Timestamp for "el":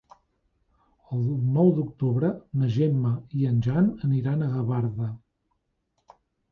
1.17-1.27